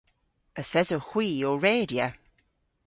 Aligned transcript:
Yth 0.59 0.77
esowgh 0.81 1.09
hwi 1.09 1.27
ow 1.49 1.57
redya. 1.63 2.07